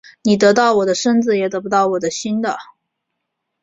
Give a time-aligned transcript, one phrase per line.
[0.23, 2.57] 你得到我的身子也得不到我的心的